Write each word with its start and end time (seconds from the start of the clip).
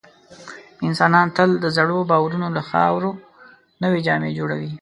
انسانان 0.87 1.27
تل 1.35 1.49
د 1.63 1.65
زړو 1.77 1.97
باورونو 2.11 2.47
له 2.55 2.61
خاورو 2.69 3.11
نوي 3.81 3.99
جوړوي. 4.37 4.71